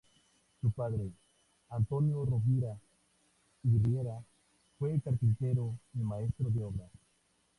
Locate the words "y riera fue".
3.61-4.99